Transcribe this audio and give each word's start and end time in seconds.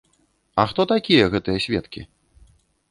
А 0.63 0.65
хто 0.71 0.81
такія 0.93 1.29
гэтыя 1.37 1.59
сведкі? 1.67 2.01